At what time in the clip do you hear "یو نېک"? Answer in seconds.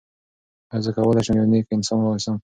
1.37-1.67